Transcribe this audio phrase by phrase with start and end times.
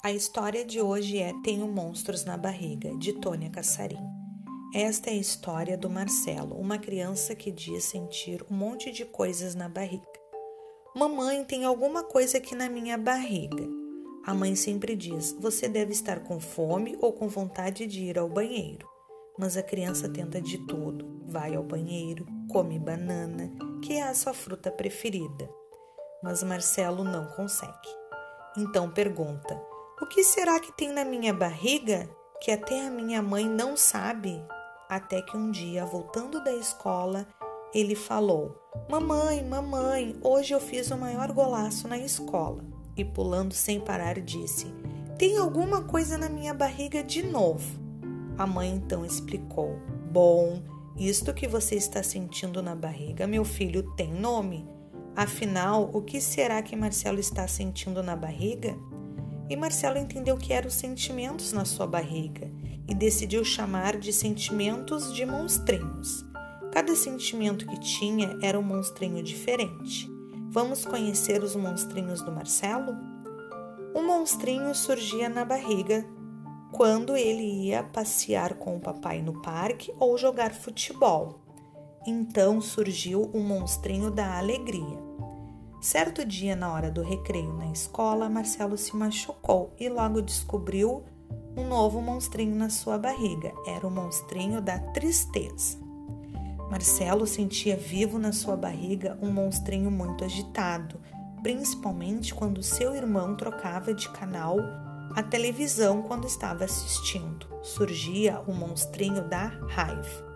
[0.00, 3.98] A história de hoje é Tenho Monstros na Barriga, de Tônia Cassarim.
[4.72, 9.56] Esta é a história do Marcelo, uma criança que diz sentir um monte de coisas
[9.56, 10.06] na barriga.
[10.94, 13.66] Mamãe, tem alguma coisa aqui na minha barriga.
[14.24, 18.28] A mãe sempre diz: Você deve estar com fome ou com vontade de ir ao
[18.28, 18.88] banheiro.
[19.36, 23.50] Mas a criança tenta de tudo: vai ao banheiro, come banana,
[23.82, 25.50] que é a sua fruta preferida.
[26.22, 27.88] Mas Marcelo não consegue.
[28.56, 29.60] Então pergunta:
[30.00, 32.08] o que será que tem na minha barriga
[32.40, 34.40] que até a minha mãe não sabe?
[34.88, 37.26] Até que um dia, voltando da escola,
[37.74, 38.56] ele falou:
[38.88, 42.64] Mamãe, mamãe, hoje eu fiz o maior golaço na escola.
[42.96, 44.66] E pulando sem parar, disse:
[45.18, 47.68] Tem alguma coisa na minha barriga de novo?
[48.38, 49.78] A mãe então explicou:
[50.10, 50.62] Bom,
[50.96, 54.66] isto que você está sentindo na barriga, meu filho, tem nome.
[55.14, 58.78] Afinal, o que será que Marcelo está sentindo na barriga?
[59.50, 62.50] E Marcelo entendeu que eram os sentimentos na sua barriga
[62.86, 66.24] e decidiu chamar de sentimentos de monstrinhos.
[66.72, 70.08] Cada sentimento que tinha era um monstrinho diferente.
[70.50, 72.96] Vamos conhecer os monstrinhos do Marcelo?
[73.94, 76.04] Um monstrinho surgia na barriga
[76.72, 81.40] quando ele ia passear com o papai no parque ou jogar futebol.
[82.06, 85.07] Então surgiu o monstrinho da alegria.
[85.80, 91.04] Certo dia, na hora do recreio na escola, Marcelo se machucou e logo descobriu
[91.56, 93.52] um novo monstrinho na sua barriga.
[93.64, 95.78] Era o monstrinho da tristeza.
[96.68, 101.00] Marcelo sentia vivo na sua barriga um monstrinho muito agitado,
[101.44, 104.56] principalmente quando seu irmão trocava de canal
[105.14, 107.46] a televisão quando estava assistindo.
[107.62, 110.26] Surgia o monstrinho da raiva.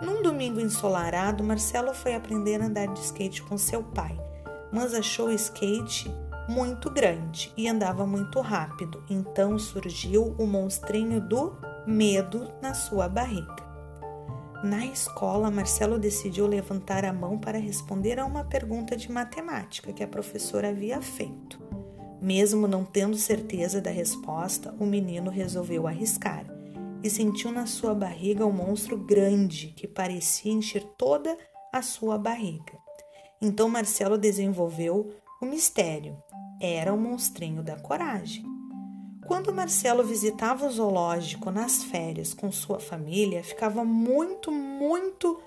[0.00, 4.27] Num domingo ensolarado, Marcelo foi aprender a andar de skate com seu pai
[4.72, 6.10] mas achou o skate
[6.48, 9.02] muito grande e andava muito rápido.
[9.08, 11.56] Então surgiu o monstrinho do
[11.86, 13.68] medo na sua barriga.
[14.64, 20.02] Na escola, Marcelo decidiu levantar a mão para responder a uma pergunta de matemática que
[20.02, 21.60] a professora havia feito.
[22.20, 26.44] Mesmo não tendo certeza da resposta, o menino resolveu arriscar
[27.02, 31.36] e sentiu na sua barriga um monstro grande que parecia encher toda
[31.72, 32.87] a sua barriga.
[33.40, 36.16] Então Marcelo desenvolveu o mistério.
[36.60, 38.44] Era o monstrinho da coragem.
[39.26, 45.38] Quando Marcelo visitava o zoológico nas férias com sua família, ficava muito, muito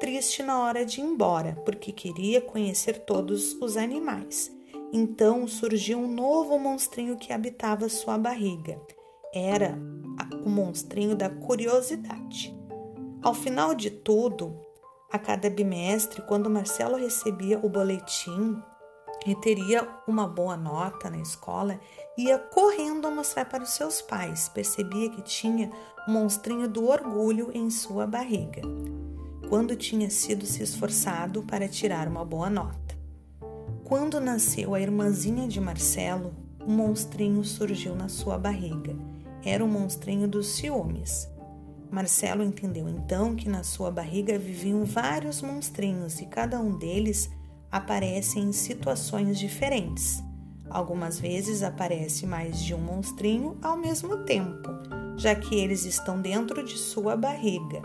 [0.00, 4.50] triste na hora de ir embora, porque queria conhecer todos os animais.
[4.92, 8.80] Então surgiu um novo monstrinho que habitava sua barriga.
[9.34, 9.78] Era
[10.44, 12.56] o monstrinho da curiosidade.
[13.22, 14.58] Ao final de tudo,
[15.10, 18.60] a cada bimestre, quando Marcelo recebia o boletim
[19.26, 21.80] e teria uma boa nota na escola,
[22.16, 24.48] ia correndo a mostrar para os seus pais.
[24.48, 25.70] Percebia que tinha
[26.08, 28.62] um monstrinho do orgulho em sua barriga,
[29.48, 32.96] quando tinha sido se esforçado para tirar uma boa nota.
[33.84, 38.96] Quando nasceu a irmãzinha de Marcelo, um monstrinho surgiu na sua barriga.
[39.44, 41.28] Era o monstrinho dos ciúmes.
[41.90, 47.30] Marcelo entendeu então que na sua barriga viviam vários monstrinhos e cada um deles
[47.70, 50.22] aparece em situações diferentes.
[50.68, 54.68] Algumas vezes aparece mais de um monstrinho ao mesmo tempo,
[55.16, 57.80] já que eles estão dentro de sua barriga,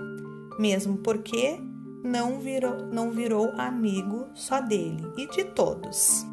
[0.59, 1.59] mesmo porque
[2.03, 6.25] não virou, não virou amigo só dele e de todos.